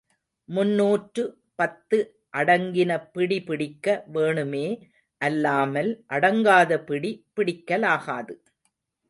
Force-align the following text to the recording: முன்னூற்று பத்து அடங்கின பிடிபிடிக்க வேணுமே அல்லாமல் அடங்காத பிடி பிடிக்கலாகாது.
முன்னூற்று 0.49 1.23
பத்து 1.55 1.97
அடங்கின 2.33 2.91
பிடிபிடிக்க 3.13 3.85
வேணுமே 4.13 4.65
அல்லாமல் 5.21 5.91
அடங்காத 6.09 6.81
பிடி 6.83 7.13
பிடிக்கலாகாது. 7.35 8.35